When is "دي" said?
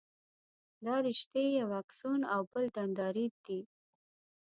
3.45-3.59